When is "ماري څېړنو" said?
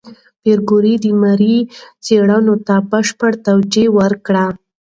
1.21-2.55